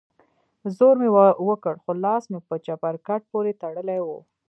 [0.77, 1.09] زور مې
[1.49, 4.07] وکړ خو لاس مې په چپرکټ پورې تړلى و.